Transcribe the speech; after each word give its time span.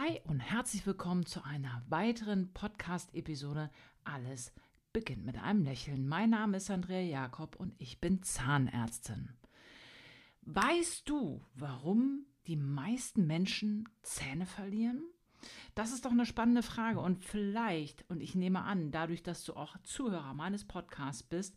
Hi 0.00 0.20
und 0.26 0.38
herzlich 0.38 0.86
willkommen 0.86 1.26
zu 1.26 1.42
einer 1.42 1.82
weiteren 1.88 2.52
Podcast-Episode 2.52 3.68
Alles 4.04 4.52
beginnt 4.92 5.26
mit 5.26 5.38
einem 5.38 5.64
Lächeln. 5.64 6.06
Mein 6.06 6.30
Name 6.30 6.58
ist 6.58 6.70
Andrea 6.70 7.00
Jakob 7.00 7.56
und 7.56 7.74
ich 7.78 8.00
bin 8.00 8.22
Zahnärztin. 8.22 9.30
Weißt 10.42 11.08
du, 11.08 11.44
warum 11.54 12.26
die 12.46 12.54
meisten 12.54 13.26
Menschen 13.26 13.88
Zähne 14.02 14.46
verlieren? 14.46 15.02
Das 15.74 15.92
ist 15.92 16.04
doch 16.04 16.12
eine 16.12 16.26
spannende 16.26 16.62
Frage 16.62 17.00
und 17.00 17.24
vielleicht, 17.24 18.08
und 18.08 18.20
ich 18.20 18.36
nehme 18.36 18.62
an, 18.62 18.92
dadurch, 18.92 19.24
dass 19.24 19.42
du 19.42 19.54
auch 19.54 19.78
Zuhörer 19.82 20.32
meines 20.32 20.64
Podcasts 20.64 21.24
bist, 21.24 21.56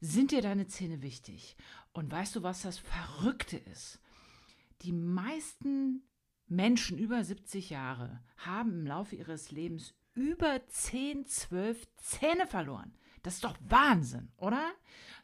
sind 0.00 0.32
dir 0.32 0.42
deine 0.42 0.66
Zähne 0.66 1.00
wichtig. 1.00 1.56
Und 1.92 2.10
weißt 2.10 2.34
du, 2.34 2.42
was 2.42 2.62
das 2.62 2.78
Verrückte 2.78 3.56
ist? 3.56 4.00
Die 4.82 4.92
meisten 4.92 6.02
Menschen 6.48 6.98
über 6.98 7.22
70 7.22 7.70
Jahre 7.70 8.20
haben 8.38 8.80
im 8.80 8.86
Laufe 8.86 9.16
ihres 9.16 9.50
Lebens 9.50 9.94
über 10.14 10.66
10, 10.66 11.26
12 11.26 11.86
Zähne 11.96 12.46
verloren. 12.46 12.92
Das 13.22 13.34
ist 13.34 13.44
doch 13.44 13.56
Wahnsinn, 13.68 14.30
oder? 14.36 14.72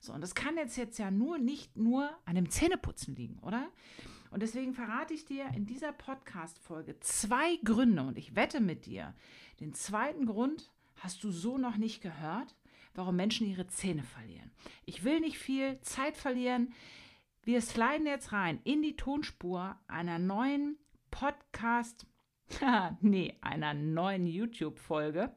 So, 0.00 0.12
und 0.12 0.20
das 0.20 0.34
kann 0.34 0.56
jetzt, 0.56 0.76
jetzt 0.76 0.98
ja 0.98 1.10
nur 1.10 1.38
nicht 1.38 1.76
nur 1.76 2.10
an 2.24 2.34
dem 2.34 2.50
Zähneputzen 2.50 3.14
liegen, 3.14 3.38
oder? 3.38 3.68
Und 4.30 4.42
deswegen 4.42 4.74
verrate 4.74 5.14
ich 5.14 5.24
dir 5.24 5.46
in 5.54 5.64
dieser 5.64 5.92
Podcast-Folge 5.92 6.98
zwei 7.00 7.56
Gründe 7.64 8.02
und 8.02 8.18
ich 8.18 8.34
wette 8.34 8.60
mit 8.60 8.86
dir, 8.86 9.14
den 9.60 9.72
zweiten 9.74 10.26
Grund 10.26 10.70
hast 10.96 11.22
du 11.24 11.30
so 11.30 11.56
noch 11.56 11.76
nicht 11.76 12.02
gehört, 12.02 12.54
warum 12.94 13.16
Menschen 13.16 13.46
ihre 13.46 13.66
Zähne 13.68 14.02
verlieren. 14.02 14.50
Ich 14.84 15.04
will 15.04 15.20
nicht 15.20 15.38
viel 15.38 15.80
Zeit 15.80 16.16
verlieren. 16.16 16.72
Wir 17.42 17.60
sliden 17.60 18.06
jetzt 18.06 18.32
rein 18.32 18.60
in 18.64 18.82
die 18.82 18.96
Tonspur 18.96 19.78
einer 19.86 20.18
neuen 20.18 20.78
Podcast, 21.14 22.08
nee, 23.00 23.38
einer 23.40 23.72
neuen 23.72 24.26
YouTube-Folge, 24.26 25.32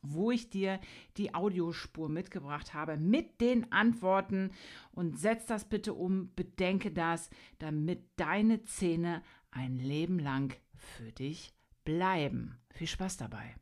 wo 0.00 0.30
ich 0.30 0.48
dir 0.48 0.80
die 1.18 1.34
Audiospur 1.34 2.08
mitgebracht 2.08 2.72
habe 2.72 2.96
mit 2.96 3.42
den 3.42 3.70
Antworten 3.72 4.52
und 4.92 5.18
setz 5.18 5.44
das 5.44 5.68
bitte 5.68 5.92
um, 5.92 6.32
bedenke 6.34 6.92
das, 6.92 7.28
damit 7.58 8.08
deine 8.16 8.64
Zähne 8.64 9.22
ein 9.50 9.76
Leben 9.76 10.18
lang 10.18 10.56
für 10.74 11.12
dich 11.12 11.54
bleiben. 11.84 12.58
Viel 12.70 12.86
Spaß 12.86 13.18
dabei 13.18 13.54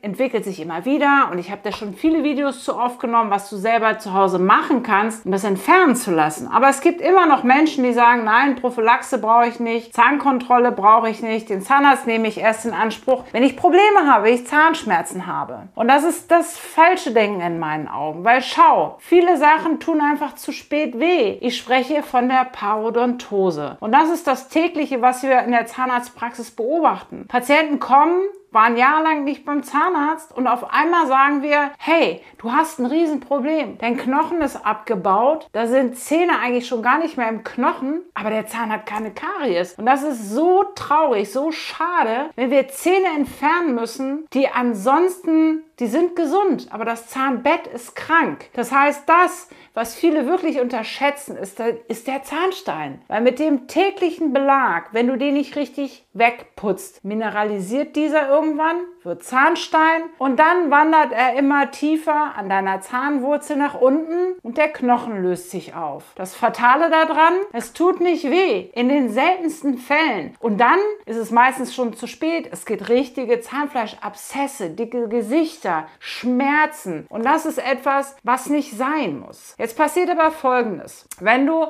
entwickelt 0.00 0.44
sich 0.44 0.60
immer 0.60 0.86
wieder 0.86 1.28
und 1.30 1.38
ich 1.38 1.50
habe 1.50 1.60
da 1.62 1.72
schon 1.72 1.92
viele 1.92 2.24
Videos 2.24 2.64
zu 2.64 2.72
aufgenommen, 2.72 3.30
was 3.30 3.50
du 3.50 3.56
selber 3.56 3.98
zu 3.98 4.14
Hause 4.14 4.38
machen 4.38 4.82
kannst, 4.82 5.26
um 5.26 5.32
das 5.32 5.44
entfernen 5.44 5.94
zu 5.94 6.10
lassen. 6.10 6.48
Aber 6.48 6.70
es 6.70 6.80
gibt 6.80 7.02
immer 7.02 7.26
noch 7.26 7.42
Menschen, 7.42 7.84
die 7.84 7.92
sagen, 7.92 8.24
nein, 8.24 8.56
Prophylaxe 8.56 9.18
brauche 9.18 9.48
ich 9.48 9.60
nicht, 9.60 9.92
Zahnkontrolle 9.92 10.72
brauche 10.72 11.10
ich 11.10 11.22
nicht, 11.22 11.50
den 11.50 11.60
Zahnarzt 11.60 12.06
nehme 12.06 12.28
ich 12.28 12.38
erst 12.38 12.64
in 12.64 12.72
Anspruch, 12.72 13.24
wenn 13.32 13.42
ich 13.42 13.56
Probleme 13.56 14.06
habe, 14.06 14.24
wenn 14.24 14.34
ich 14.34 14.46
Zahnschmerzen 14.46 15.26
habe. 15.26 15.68
Und 15.74 15.88
das 15.88 16.04
ist 16.04 16.30
das 16.30 16.56
falsche 16.56 17.12
Denken 17.12 17.42
in 17.42 17.58
meinen 17.58 17.88
Augen, 17.88 18.24
weil 18.24 18.40
schau, 18.40 18.96
viele 19.00 19.36
Sachen 19.36 19.80
tun 19.80 20.00
einfach 20.00 20.34
zu 20.34 20.52
spät 20.52 20.98
weh. 20.98 21.36
Ich 21.42 21.58
spreche 21.58 22.02
von 22.02 22.28
der 22.30 22.46
Parodontose. 22.46 23.76
Und 23.80 23.92
das 23.92 24.08
ist 24.08 24.26
das 24.26 24.48
tägliche, 24.48 25.02
was 25.02 25.22
wir 25.22 25.40
in 25.40 25.52
der 25.52 25.66
Zahnarztpraxis 25.66 26.52
beobachten. 26.52 27.26
Patienten 27.28 27.78
kommen, 27.78 28.22
waren 28.52 28.76
jahrelang 28.76 29.24
nicht 29.24 29.44
beim 29.44 29.62
Zahnarzt 29.62 30.36
und 30.36 30.46
auf 30.46 30.72
einmal 30.72 31.06
sagen 31.06 31.42
wir, 31.42 31.72
hey, 31.78 32.20
du 32.38 32.52
hast 32.52 32.78
ein 32.78 32.86
Riesenproblem. 32.86 33.78
Dein 33.78 33.96
Knochen 33.96 34.40
ist 34.40 34.64
abgebaut, 34.64 35.48
da 35.52 35.66
sind 35.66 35.96
Zähne 35.96 36.38
eigentlich 36.38 36.66
schon 36.66 36.82
gar 36.82 36.98
nicht 36.98 37.16
mehr 37.16 37.28
im 37.28 37.44
Knochen, 37.44 38.02
aber 38.14 38.30
der 38.30 38.46
Zahn 38.46 38.70
hat 38.70 38.86
keine 38.86 39.12
Karies. 39.12 39.74
Und 39.78 39.86
das 39.86 40.02
ist 40.02 40.30
so 40.30 40.64
traurig, 40.74 41.32
so 41.32 41.50
schade, 41.50 42.30
wenn 42.36 42.50
wir 42.50 42.68
Zähne 42.68 43.08
entfernen 43.16 43.74
müssen, 43.74 44.26
die 44.32 44.48
ansonsten, 44.48 45.62
die 45.82 45.88
sind 45.88 46.14
gesund, 46.14 46.68
aber 46.70 46.84
das 46.84 47.08
Zahnbett 47.08 47.66
ist 47.66 47.96
krank. 47.96 48.48
Das 48.52 48.70
heißt, 48.70 49.02
das, 49.08 49.48
was 49.74 49.96
viele 49.96 50.26
wirklich 50.26 50.60
unterschätzen, 50.60 51.36
ist 51.36 51.58
der, 51.58 51.90
ist 51.90 52.06
der 52.06 52.22
Zahnstein. 52.22 53.02
Weil 53.08 53.20
mit 53.20 53.40
dem 53.40 53.66
täglichen 53.66 54.32
Belag, 54.32 54.90
wenn 54.92 55.08
du 55.08 55.18
den 55.18 55.34
nicht 55.34 55.56
richtig 55.56 56.06
wegputzt, 56.12 57.04
mineralisiert 57.04 57.96
dieser 57.96 58.28
irgendwann, 58.28 58.76
wird 59.02 59.24
Zahnstein 59.24 60.02
und 60.18 60.38
dann 60.38 60.70
wandert 60.70 61.12
er 61.12 61.34
immer 61.34 61.70
tiefer 61.70 62.36
an 62.36 62.48
deiner 62.48 62.80
Zahnwurzel 62.80 63.56
nach 63.56 63.74
unten 63.74 64.38
und 64.42 64.58
der 64.58 64.68
Knochen 64.68 65.22
löst 65.22 65.50
sich 65.50 65.74
auf. 65.74 66.12
Das 66.14 66.34
Fatale 66.34 66.90
daran, 66.90 67.34
es 67.52 67.72
tut 67.72 68.00
nicht 68.00 68.30
weh, 68.30 68.68
in 68.74 68.88
den 68.88 69.08
seltensten 69.08 69.78
Fällen. 69.78 70.36
Und 70.38 70.58
dann 70.58 70.78
ist 71.06 71.16
es 71.16 71.30
meistens 71.30 71.74
schon 71.74 71.94
zu 71.94 72.06
spät. 72.06 72.48
Es 72.52 72.66
geht 72.66 72.88
richtige 72.88 73.40
Zahnfleischabszesse, 73.40 74.70
dicke 74.70 75.08
Gesichter, 75.08 75.71
Schmerzen. 75.98 77.06
Und 77.08 77.24
das 77.24 77.46
ist 77.46 77.58
etwas, 77.58 78.16
was 78.22 78.46
nicht 78.46 78.76
sein 78.76 79.20
muss. 79.20 79.54
Jetzt 79.58 79.76
passiert 79.76 80.10
aber 80.10 80.30
Folgendes. 80.30 81.06
Wenn 81.20 81.46
du 81.46 81.66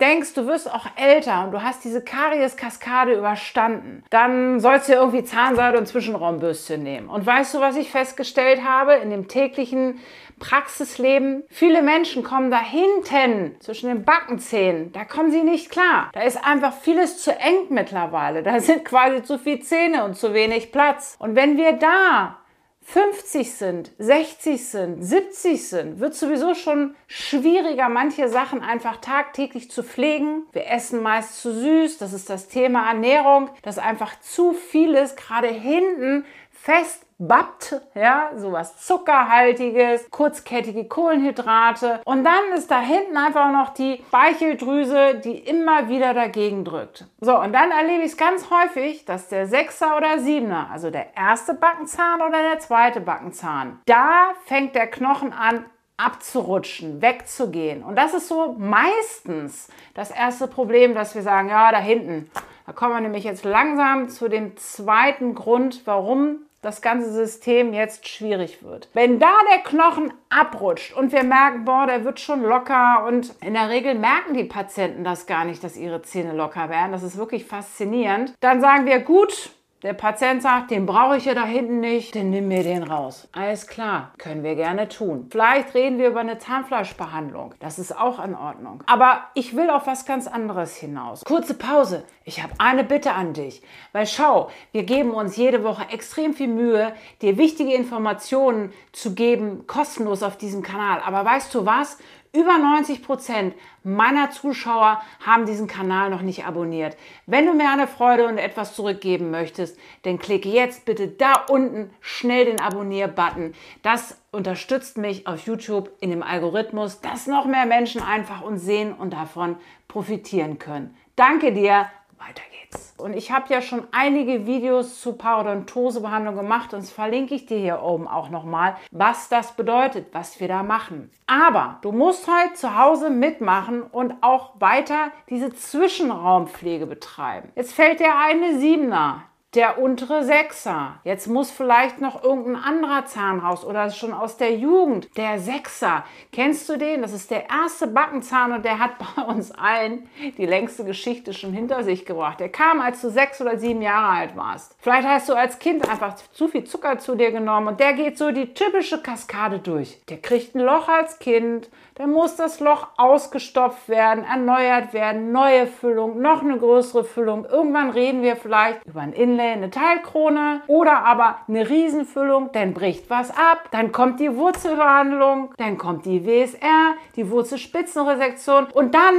denkst, 0.00 0.34
du 0.34 0.46
wirst 0.46 0.72
auch 0.72 0.86
älter 0.96 1.44
und 1.44 1.52
du 1.52 1.62
hast 1.62 1.84
diese 1.84 2.02
Karies-Kaskade 2.02 3.14
überstanden, 3.14 4.04
dann 4.10 4.60
sollst 4.60 4.88
du 4.88 4.92
irgendwie 4.92 5.24
Zahnseide 5.24 5.78
und 5.78 5.86
Zwischenraumbürste 5.86 6.78
nehmen. 6.78 7.08
Und 7.08 7.24
weißt 7.24 7.54
du, 7.54 7.60
was 7.60 7.76
ich 7.76 7.90
festgestellt 7.90 8.62
habe 8.62 8.94
in 8.94 9.10
dem 9.10 9.28
täglichen 9.28 10.00
Praxisleben? 10.38 11.44
Viele 11.48 11.82
Menschen 11.82 12.22
kommen 12.22 12.50
da 12.50 12.60
hinten 12.60 13.56
zwischen 13.60 13.88
den 13.88 14.04
Backenzähnen. 14.04 14.92
Da 14.92 15.04
kommen 15.04 15.30
sie 15.30 15.42
nicht 15.42 15.70
klar. 15.70 16.10
Da 16.12 16.22
ist 16.22 16.44
einfach 16.44 16.74
vieles 16.74 17.22
zu 17.22 17.32
eng 17.32 17.66
mittlerweile. 17.70 18.42
Da 18.42 18.60
sind 18.60 18.84
quasi 18.84 19.22
zu 19.22 19.38
viele 19.38 19.60
Zähne 19.60 20.04
und 20.04 20.16
zu 20.16 20.34
wenig 20.34 20.72
Platz. 20.72 21.16
Und 21.18 21.36
wenn 21.36 21.56
wir 21.56 21.72
da 21.72 22.38
50 22.88 23.52
sind, 23.52 23.90
60 23.98 24.64
sind, 24.64 25.02
70 25.02 25.68
sind, 25.68 25.98
wird 25.98 26.14
sowieso 26.14 26.54
schon 26.54 26.94
schwieriger, 27.08 27.88
manche 27.88 28.28
Sachen 28.28 28.62
einfach 28.62 28.98
tagtäglich 28.98 29.72
zu 29.72 29.82
pflegen. 29.82 30.44
Wir 30.52 30.70
essen 30.70 31.02
meist 31.02 31.40
zu 31.40 31.52
süß, 31.52 31.98
das 31.98 32.12
ist 32.12 32.30
das 32.30 32.46
Thema 32.46 32.88
Ernährung, 32.88 33.50
dass 33.62 33.78
einfach 33.78 34.20
zu 34.20 34.52
vieles 34.52 35.16
gerade 35.16 35.48
hinten 35.48 36.24
fest 36.52 37.05
bappt, 37.18 37.80
ja, 37.94 38.30
sowas 38.36 38.84
zuckerhaltiges, 38.84 40.10
kurzkettige 40.10 40.84
Kohlenhydrate 40.84 42.00
und 42.04 42.24
dann 42.24 42.52
ist 42.54 42.70
da 42.70 42.80
hinten 42.80 43.16
einfach 43.16 43.50
noch 43.52 43.70
die 43.70 44.02
Speicheldrüse, 44.08 45.20
die 45.24 45.38
immer 45.38 45.88
wieder 45.88 46.12
dagegen 46.12 46.64
drückt. 46.64 47.06
So, 47.20 47.38
und 47.38 47.52
dann 47.52 47.70
erlebe 47.70 48.02
ich 48.02 48.12
es 48.12 48.16
ganz 48.16 48.50
häufig, 48.50 49.04
dass 49.04 49.28
der 49.28 49.46
Sechser 49.46 49.96
oder 49.96 50.18
Siebener, 50.18 50.68
also 50.70 50.90
der 50.90 51.16
erste 51.16 51.54
Backenzahn 51.54 52.20
oder 52.20 52.42
der 52.42 52.58
zweite 52.58 53.00
Backenzahn, 53.00 53.80
da 53.86 54.32
fängt 54.44 54.74
der 54.74 54.86
Knochen 54.86 55.32
an 55.32 55.64
abzurutschen, 55.96 57.00
wegzugehen. 57.00 57.82
Und 57.82 57.96
das 57.96 58.12
ist 58.12 58.28
so 58.28 58.54
meistens 58.58 59.68
das 59.94 60.10
erste 60.10 60.46
Problem, 60.46 60.94
dass 60.94 61.14
wir 61.14 61.22
sagen, 61.22 61.48
ja, 61.48 61.72
da 61.72 61.78
hinten. 61.78 62.30
Da 62.66 62.72
kommen 62.72 62.94
wir 62.94 63.00
nämlich 63.00 63.24
jetzt 63.24 63.44
langsam 63.44 64.08
zu 64.08 64.28
dem 64.28 64.56
zweiten 64.56 65.34
Grund, 65.34 65.86
warum 65.86 66.40
das 66.66 66.82
ganze 66.82 67.12
System 67.12 67.72
jetzt 67.72 68.08
schwierig 68.08 68.64
wird. 68.64 68.88
Wenn 68.92 69.20
da 69.20 69.32
der 69.52 69.62
Knochen 69.62 70.12
abrutscht 70.28 70.92
und 70.94 71.12
wir 71.12 71.22
merken, 71.22 71.64
boah, 71.64 71.86
der 71.86 72.04
wird 72.04 72.18
schon 72.18 72.42
locker 72.42 73.06
und 73.06 73.32
in 73.40 73.54
der 73.54 73.68
Regel 73.68 73.94
merken 73.94 74.34
die 74.34 74.44
Patienten 74.44 75.04
das 75.04 75.26
gar 75.26 75.44
nicht, 75.44 75.62
dass 75.62 75.76
ihre 75.76 76.02
Zähne 76.02 76.32
locker 76.32 76.68
werden. 76.68 76.90
Das 76.90 77.04
ist 77.04 77.18
wirklich 77.18 77.44
faszinierend. 77.44 78.34
Dann 78.40 78.60
sagen 78.60 78.84
wir, 78.84 78.98
gut, 78.98 79.50
der 79.82 79.92
Patient 79.92 80.42
sagt, 80.42 80.70
den 80.70 80.86
brauche 80.86 81.18
ich 81.18 81.26
ja 81.26 81.34
da 81.34 81.44
hinten 81.44 81.80
nicht, 81.80 82.14
dann 82.14 82.30
nimm 82.30 82.48
mir 82.48 82.62
den 82.62 82.82
raus. 82.82 83.28
Alles 83.32 83.66
klar, 83.66 84.12
können 84.16 84.42
wir 84.42 84.54
gerne 84.54 84.88
tun. 84.88 85.28
Vielleicht 85.30 85.74
reden 85.74 85.98
wir 85.98 86.08
über 86.08 86.20
eine 86.20 86.38
Zahnfleischbehandlung. 86.38 87.54
Das 87.60 87.78
ist 87.78 87.96
auch 87.96 88.24
in 88.24 88.34
Ordnung. 88.34 88.82
Aber 88.86 89.24
ich 89.34 89.54
will 89.54 89.68
auf 89.68 89.86
was 89.86 90.06
ganz 90.06 90.26
anderes 90.26 90.76
hinaus. 90.76 91.22
Kurze 91.24 91.54
Pause. 91.54 92.04
Ich 92.24 92.42
habe 92.42 92.54
eine 92.58 92.84
Bitte 92.84 93.12
an 93.12 93.34
dich. 93.34 93.62
Weil 93.92 94.06
schau, 94.06 94.50
wir 94.72 94.84
geben 94.84 95.10
uns 95.10 95.36
jede 95.36 95.62
Woche 95.62 95.86
extrem 95.92 96.32
viel 96.32 96.48
Mühe, 96.48 96.94
dir 97.20 97.36
wichtige 97.36 97.74
Informationen 97.74 98.72
zu 98.92 99.14
geben, 99.14 99.66
kostenlos 99.66 100.22
auf 100.22 100.38
diesem 100.38 100.62
Kanal. 100.62 101.00
Aber 101.04 101.24
weißt 101.24 101.54
du 101.54 101.66
was? 101.66 101.98
Über 102.36 102.58
90 102.58 103.02
Prozent 103.02 103.54
meiner 103.82 104.30
Zuschauer 104.30 105.00
haben 105.24 105.46
diesen 105.46 105.66
Kanal 105.66 106.10
noch 106.10 106.20
nicht 106.20 106.44
abonniert. 106.44 106.94
Wenn 107.24 107.46
du 107.46 107.54
mir 107.54 107.70
eine 107.70 107.86
Freude 107.86 108.26
und 108.26 108.36
etwas 108.36 108.74
zurückgeben 108.74 109.30
möchtest, 109.30 109.78
dann 110.02 110.18
klicke 110.18 110.50
jetzt 110.50 110.84
bitte 110.84 111.08
da 111.08 111.46
unten 111.48 111.88
schnell 112.02 112.44
den 112.44 112.60
Abonnier-Button. 112.60 113.54
Das 113.82 114.20
unterstützt 114.32 114.98
mich 114.98 115.26
auf 115.26 115.46
YouTube 115.46 115.90
in 116.00 116.10
dem 116.10 116.22
Algorithmus, 116.22 117.00
dass 117.00 117.26
noch 117.26 117.46
mehr 117.46 117.64
Menschen 117.64 118.02
einfach 118.02 118.42
uns 118.42 118.62
sehen 118.62 118.92
und 118.92 119.14
davon 119.14 119.56
profitieren 119.88 120.58
können. 120.58 120.94
Danke 121.14 121.54
dir. 121.54 121.86
Weiter 122.18 122.42
geht's 122.50 122.55
geht's. 122.76 122.94
Und 122.96 123.16
ich 123.16 123.30
habe 123.30 123.52
ja 123.52 123.60
schon 123.60 123.84
einige 123.92 124.46
Videos 124.46 125.00
zu 125.00 125.14
Parodontosebehandlung 125.14 126.36
gemacht 126.36 126.72
und 126.74 126.82
das 126.82 126.90
verlinke 126.90 127.34
ich 127.34 127.46
dir 127.46 127.58
hier 127.58 127.82
oben 127.82 128.08
auch 128.08 128.30
nochmal, 128.30 128.76
was 128.90 129.28
das 129.28 129.52
bedeutet, 129.52 130.08
was 130.12 130.40
wir 130.40 130.48
da 130.48 130.62
machen. 130.62 131.10
Aber 131.26 131.78
du 131.82 131.92
musst 131.92 132.26
heute 132.26 132.54
zu 132.54 132.76
Hause 132.76 133.10
mitmachen 133.10 133.82
und 133.82 134.14
auch 134.22 134.52
weiter 134.60 135.10
diese 135.28 135.54
Zwischenraumpflege 135.54 136.86
betreiben. 136.86 137.50
Jetzt 137.54 137.74
fällt 137.74 138.00
dir 138.00 138.16
eine 138.16 138.58
Siebener 138.58 139.24
der 139.56 139.78
untere 139.78 140.22
Sechser. 140.22 141.00
Jetzt 141.02 141.26
muss 141.26 141.50
vielleicht 141.50 142.00
noch 142.00 142.22
irgendein 142.22 142.62
anderer 142.62 143.06
Zahn 143.06 143.40
raus 143.40 143.64
oder 143.64 143.90
schon 143.90 144.12
aus 144.12 144.36
der 144.36 144.54
Jugend. 144.54 145.08
Der 145.16 145.38
Sechser. 145.38 146.04
Kennst 146.30 146.68
du 146.68 146.76
den? 146.76 147.00
Das 147.00 147.12
ist 147.12 147.30
der 147.30 147.48
erste 147.48 147.86
Backenzahn 147.86 148.52
und 148.52 148.64
der 148.64 148.78
hat 148.78 148.92
bei 149.16 149.22
uns 149.22 149.50
allen 149.52 150.08
die 150.36 150.46
längste 150.46 150.84
Geschichte 150.84 151.32
schon 151.32 151.52
hinter 151.52 151.82
sich 151.82 152.04
gebracht. 152.04 152.38
Der 152.38 152.50
kam, 152.50 152.80
als 152.80 153.00
du 153.00 153.08
sechs 153.08 153.40
oder 153.40 153.58
sieben 153.58 153.80
Jahre 153.80 154.18
alt 154.18 154.36
warst. 154.36 154.76
Vielleicht 154.78 155.08
hast 155.08 155.28
du 155.28 155.34
als 155.34 155.58
Kind 155.58 155.88
einfach 155.88 156.16
zu 156.32 156.48
viel 156.48 156.64
Zucker 156.64 156.98
zu 156.98 157.14
dir 157.14 157.32
genommen 157.32 157.68
und 157.68 157.80
der 157.80 157.94
geht 157.94 158.18
so 158.18 158.30
die 158.30 158.52
typische 158.52 159.00
Kaskade 159.00 159.58
durch. 159.58 159.98
Der 160.08 160.18
kriegt 160.18 160.54
ein 160.54 160.60
Loch 160.60 160.88
als 160.88 161.18
Kind, 161.18 161.70
dann 161.94 162.12
muss 162.12 162.36
das 162.36 162.60
Loch 162.60 162.88
ausgestopft 162.98 163.88
werden, 163.88 164.22
erneuert 164.22 164.92
werden, 164.92 165.32
neue 165.32 165.66
Füllung, 165.66 166.20
noch 166.20 166.42
eine 166.42 166.58
größere 166.58 167.04
Füllung. 167.04 167.46
Irgendwann 167.46 167.88
reden 167.88 168.22
wir 168.22 168.36
vielleicht 168.36 168.84
über 168.84 169.00
ein 169.00 169.14
Inlay, 169.46 169.52
eine 169.52 169.70
Teilkrone 169.70 170.62
oder 170.66 171.04
aber 171.04 171.38
eine 171.48 171.68
Riesenfüllung, 171.68 172.50
dann 172.52 172.74
bricht 172.74 173.08
was 173.10 173.30
ab, 173.30 173.68
dann 173.70 173.92
kommt 173.92 174.20
die 174.20 174.34
Wurzelbehandlung, 174.36 175.54
dann 175.56 175.78
kommt 175.78 176.04
die 176.06 176.24
WSR, 176.26 176.94
die 177.16 177.30
Wurzelspitzenresektion 177.30 178.66
und 178.66 178.94
dann 178.94 179.14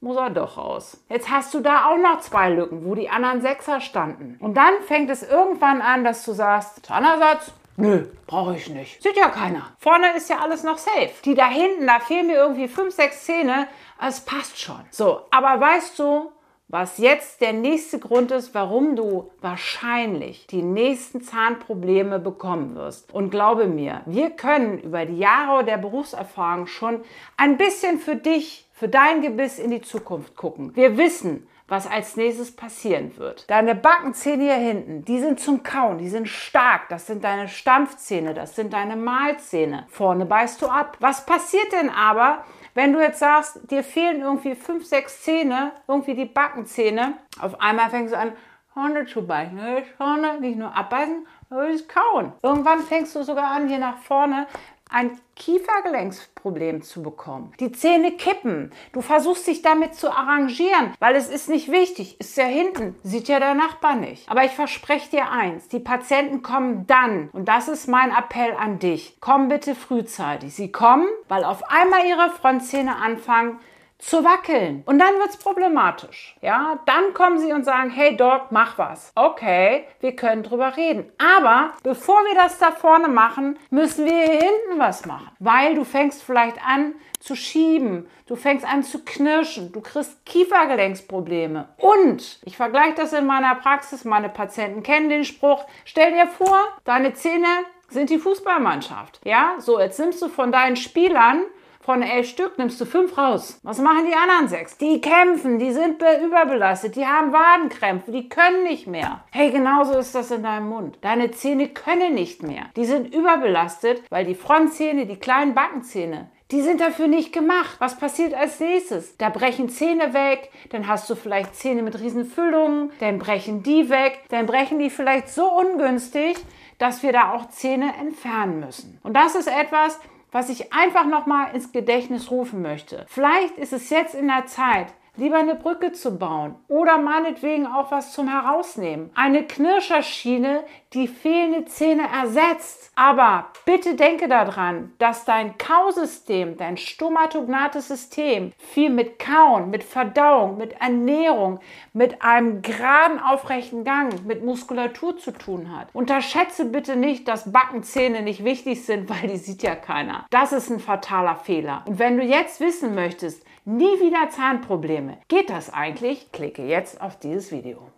muss 0.00 0.16
er 0.16 0.30
doch 0.30 0.56
raus. 0.56 1.02
Jetzt 1.08 1.30
hast 1.30 1.52
du 1.52 1.60
da 1.60 1.86
auch 1.86 1.98
noch 1.98 2.20
zwei 2.20 2.50
Lücken, 2.50 2.84
wo 2.84 2.94
die 2.94 3.10
anderen 3.10 3.42
Sechser 3.42 3.80
standen. 3.80 4.38
Und 4.40 4.56
dann 4.56 4.72
fängt 4.86 5.10
es 5.10 5.22
irgendwann 5.22 5.82
an, 5.82 6.04
dass 6.04 6.24
du 6.24 6.32
sagst, 6.32 6.86
Zahnersatz, 6.86 7.52
Nö, 7.76 8.08
brauche 8.26 8.56
ich 8.56 8.68
nicht. 8.68 9.02
Sieht 9.02 9.16
ja 9.16 9.28
keiner. 9.30 9.70
Vorne 9.78 10.14
ist 10.14 10.28
ja 10.28 10.40
alles 10.40 10.64
noch 10.64 10.76
safe. 10.76 11.12
Die 11.24 11.34
da 11.34 11.48
hinten, 11.48 11.86
da 11.86 11.98
fehlen 11.98 12.26
mir 12.26 12.34
irgendwie 12.34 12.68
fünf, 12.68 12.94
sechs 12.94 13.24
Zähne. 13.24 13.68
Es 14.06 14.20
passt 14.20 14.60
schon. 14.60 14.80
So, 14.90 15.22
aber 15.30 15.58
weißt 15.58 15.98
du, 15.98 16.30
was 16.70 16.98
jetzt 16.98 17.40
der 17.40 17.52
nächste 17.52 17.98
Grund 17.98 18.30
ist, 18.30 18.54
warum 18.54 18.94
du 18.94 19.30
wahrscheinlich 19.40 20.46
die 20.46 20.62
nächsten 20.62 21.20
Zahnprobleme 21.20 22.20
bekommen 22.20 22.76
wirst. 22.76 23.12
Und 23.12 23.30
glaube 23.30 23.66
mir, 23.66 24.02
wir 24.06 24.30
können 24.30 24.78
über 24.78 25.04
die 25.04 25.18
Jahre 25.18 25.64
der 25.64 25.78
Berufserfahrung 25.78 26.66
schon 26.66 27.02
ein 27.36 27.56
bisschen 27.56 27.98
für 27.98 28.14
dich, 28.14 28.68
für 28.72 28.88
dein 28.88 29.20
Gebiss 29.20 29.58
in 29.58 29.72
die 29.72 29.82
Zukunft 29.82 30.36
gucken. 30.36 30.74
Wir 30.76 30.96
wissen, 30.96 31.48
was 31.66 31.88
als 31.88 32.16
nächstes 32.16 32.54
passieren 32.54 33.16
wird. 33.16 33.48
Deine 33.48 33.74
Backenzähne 33.74 34.44
hier 34.44 34.54
hinten, 34.54 35.04
die 35.04 35.20
sind 35.20 35.40
zum 35.40 35.62
Kauen, 35.62 35.98
die 35.98 36.08
sind 36.08 36.28
stark. 36.28 36.88
Das 36.88 37.06
sind 37.06 37.24
deine 37.24 37.48
Stampfzähne, 37.48 38.34
das 38.34 38.56
sind 38.56 38.72
deine 38.72 38.96
Mahlzähne. 38.96 39.86
Vorne 39.88 40.26
beißt 40.26 40.62
du 40.62 40.66
ab. 40.66 40.96
Was 41.00 41.26
passiert 41.26 41.72
denn 41.72 41.90
aber, 41.90 42.44
wenn 42.74 42.92
du 42.92 43.00
jetzt 43.00 43.18
sagst, 43.18 43.70
dir 43.70 43.82
fehlen 43.82 44.20
irgendwie 44.22 44.54
fünf, 44.54 44.86
sechs 44.86 45.22
Zähne, 45.22 45.72
irgendwie 45.88 46.14
die 46.14 46.24
Backenzähne, 46.24 47.14
auf 47.40 47.60
einmal 47.60 47.90
fängst 47.90 48.14
du 48.14 48.18
an, 48.18 48.32
Horne 48.74 49.04
zu 49.04 49.26
beißen. 49.26 49.60
Horne, 49.98 50.40
nicht 50.40 50.56
nur 50.56 50.74
abbeißen, 50.74 51.26
sondern 51.48 51.88
kauen. 51.88 52.32
Irgendwann 52.42 52.80
fängst 52.80 53.14
du 53.16 53.22
sogar 53.22 53.50
an, 53.50 53.68
hier 53.68 53.78
nach 53.78 53.98
vorne 53.98 54.46
ein 54.90 55.18
Kiefergelenksproblem 55.36 56.82
zu 56.82 57.02
bekommen. 57.02 57.52
Die 57.60 57.72
Zähne 57.72 58.12
kippen. 58.12 58.72
Du 58.92 59.00
versuchst 59.00 59.46
dich 59.46 59.62
damit 59.62 59.94
zu 59.94 60.10
arrangieren, 60.10 60.92
weil 60.98 61.16
es 61.16 61.28
ist 61.28 61.48
nicht 61.48 61.70
wichtig. 61.70 62.20
Ist 62.20 62.36
ja 62.36 62.44
hinten, 62.44 62.94
sieht 63.02 63.28
ja 63.28 63.38
der 63.38 63.54
Nachbar 63.54 63.96
nicht. 63.96 64.28
Aber 64.28 64.44
ich 64.44 64.52
verspreche 64.52 65.10
dir 65.10 65.30
eins, 65.30 65.68
die 65.68 65.78
Patienten 65.78 66.42
kommen 66.42 66.86
dann. 66.86 67.30
Und 67.32 67.48
das 67.48 67.68
ist 67.68 67.88
mein 67.88 68.10
Appell 68.10 68.52
an 68.52 68.78
dich. 68.78 69.16
Komm 69.20 69.48
bitte 69.48 69.74
frühzeitig. 69.74 70.54
Sie 70.54 70.70
kommen, 70.70 71.06
weil 71.28 71.44
auf 71.44 71.62
einmal 71.70 72.06
ihre 72.06 72.30
Frontzähne 72.30 72.96
anfangen, 72.96 73.60
zu 74.00 74.24
wackeln. 74.24 74.82
Und 74.86 74.98
dann 74.98 75.14
wird 75.18 75.30
es 75.30 75.36
problematisch. 75.36 76.36
Ja, 76.40 76.78
dann 76.86 77.14
kommen 77.14 77.38
sie 77.38 77.52
und 77.52 77.64
sagen, 77.64 77.90
hey 77.90 78.16
Doc, 78.16 78.46
mach 78.50 78.78
was. 78.78 79.12
Okay, 79.14 79.84
wir 80.00 80.16
können 80.16 80.42
drüber 80.42 80.76
reden. 80.76 81.10
Aber 81.18 81.72
bevor 81.82 82.20
wir 82.24 82.34
das 82.34 82.58
da 82.58 82.72
vorne 82.72 83.08
machen, 83.08 83.58
müssen 83.70 84.06
wir 84.06 84.12
hier 84.12 84.40
hinten 84.40 84.78
was 84.78 85.06
machen. 85.06 85.30
Weil 85.38 85.74
du 85.74 85.84
fängst 85.84 86.22
vielleicht 86.22 86.58
an 86.66 86.94
zu 87.20 87.36
schieben, 87.36 88.08
du 88.26 88.34
fängst 88.34 88.66
an 88.66 88.82
zu 88.82 89.04
knirschen, 89.04 89.72
du 89.72 89.80
kriegst 89.82 90.24
Kiefergelenksprobleme. 90.24 91.68
Und 91.76 92.40
ich 92.44 92.56
vergleiche 92.56 92.94
das 92.94 93.12
in 93.12 93.26
meiner 93.26 93.54
Praxis, 93.56 94.04
meine 94.04 94.30
Patienten 94.30 94.82
kennen 94.82 95.10
den 95.10 95.24
Spruch, 95.24 95.64
stell 95.84 96.12
dir 96.12 96.26
vor, 96.26 96.58
deine 96.84 97.12
Zähne 97.12 97.46
sind 97.90 98.08
die 98.08 98.18
Fußballmannschaft. 98.18 99.20
Ja, 99.24 99.56
so 99.58 99.78
jetzt 99.78 99.98
nimmst 99.98 100.22
du 100.22 100.28
von 100.28 100.50
deinen 100.50 100.76
Spielern 100.76 101.42
von 101.82 102.02
elf 102.02 102.28
Stück 102.28 102.58
nimmst 102.58 102.80
du 102.80 102.84
fünf 102.84 103.16
raus. 103.16 103.58
Was 103.62 103.78
machen 103.78 104.06
die 104.06 104.14
anderen 104.14 104.48
sechs? 104.48 104.76
Die 104.76 105.00
kämpfen, 105.00 105.58
die 105.58 105.72
sind 105.72 106.02
überbelastet, 106.24 106.94
die 106.94 107.06
haben 107.06 107.32
Wadenkrämpfe, 107.32 108.12
die 108.12 108.28
können 108.28 108.64
nicht 108.64 108.86
mehr. 108.86 109.24
Hey, 109.30 109.50
genauso 109.50 109.98
ist 109.98 110.14
das 110.14 110.30
in 110.30 110.42
deinem 110.42 110.68
Mund. 110.68 110.98
Deine 111.00 111.30
Zähne 111.30 111.68
können 111.68 112.14
nicht 112.14 112.42
mehr. 112.42 112.64
Die 112.76 112.84
sind 112.84 113.14
überbelastet, 113.14 114.02
weil 114.10 114.26
die 114.26 114.34
Frontzähne, 114.34 115.06
die 115.06 115.16
kleinen 115.16 115.54
Backenzähne, 115.54 116.30
die 116.50 116.62
sind 116.62 116.80
dafür 116.80 117.06
nicht 117.06 117.32
gemacht. 117.32 117.76
Was 117.78 117.96
passiert 117.96 118.34
als 118.34 118.60
nächstes? 118.60 119.16
Da 119.16 119.30
brechen 119.30 119.68
Zähne 119.68 120.12
weg, 120.12 120.50
dann 120.70 120.86
hast 120.86 121.08
du 121.08 121.14
vielleicht 121.14 121.54
Zähne 121.56 121.82
mit 121.82 121.98
Riesenfüllungen, 121.98 122.90
dann 123.00 123.18
brechen 123.18 123.62
die 123.62 123.88
weg, 123.88 124.24
dann 124.28 124.46
brechen 124.46 124.78
die 124.78 124.90
vielleicht 124.90 125.28
so 125.28 125.50
ungünstig, 125.50 126.36
dass 126.78 127.02
wir 127.02 127.12
da 127.12 127.32
auch 127.32 127.48
Zähne 127.50 127.94
entfernen 127.98 128.60
müssen. 128.60 128.98
Und 129.02 129.14
das 129.14 129.34
ist 129.34 129.48
etwas, 129.48 129.98
was 130.32 130.48
ich 130.48 130.72
einfach 130.72 131.06
nochmal 131.06 131.54
ins 131.54 131.72
Gedächtnis 131.72 132.30
rufen 132.30 132.62
möchte. 132.62 133.04
Vielleicht 133.08 133.56
ist 133.58 133.72
es 133.72 133.90
jetzt 133.90 134.14
in 134.14 134.28
der 134.28 134.46
Zeit, 134.46 134.88
lieber 135.16 135.36
eine 135.36 135.54
Brücke 135.54 135.92
zu 135.92 136.18
bauen 136.18 136.54
oder 136.68 136.98
meinetwegen 136.98 137.66
auch 137.66 137.90
was 137.90 138.12
zum 138.12 138.28
Herausnehmen. 138.28 139.10
Eine 139.14 139.44
Knirscherschiene, 139.44 140.64
die 140.92 141.08
fehlende 141.08 141.64
Zähne 141.66 142.04
ersetzt. 142.12 142.90
Aber 142.96 143.46
bitte 143.64 143.94
denke 143.94 144.28
daran, 144.28 144.92
dass 144.98 145.24
dein 145.24 145.56
Kausystem, 145.58 146.56
dein 146.56 146.76
stomatognates 146.76 147.88
System 147.88 148.52
viel 148.58 148.90
mit 148.90 149.18
Kauen, 149.18 149.70
mit 149.70 149.84
Verdauung, 149.84 150.58
mit 150.58 150.80
Ernährung, 150.80 151.60
mit 151.92 152.22
einem 152.22 152.62
geraden, 152.62 153.20
aufrechten 153.20 153.84
Gang, 153.84 154.24
mit 154.26 154.44
Muskulatur 154.44 155.16
zu 155.18 155.32
tun 155.32 155.74
hat. 155.76 155.88
Unterschätze 155.92 156.64
bitte 156.64 156.96
nicht, 156.96 157.28
dass 157.28 157.52
Backenzähne 157.52 158.22
nicht 158.22 158.44
wichtig 158.44 158.84
sind, 158.84 159.08
weil 159.22 159.28
die 159.28 159.36
sieht 159.36 159.62
ja 159.62 159.74
keiner. 159.74 160.26
Das 160.30 160.52
ist 160.52 160.70
ein 160.70 160.80
fataler 160.80 161.36
Fehler. 161.36 161.84
Und 161.86 161.98
wenn 161.98 162.16
du 162.16 162.24
jetzt 162.24 162.60
wissen 162.60 162.94
möchtest, 162.94 163.44
nie 163.76 164.00
wieder 164.00 164.30
Zahnprobleme, 164.30 165.18
geht 165.28 165.50
das 165.50 165.72
eigentlich? 165.72 166.32
Klicke 166.32 166.64
jetzt 166.64 167.00
auf 167.00 167.18
dieses 167.18 167.52
Video. 167.52 167.90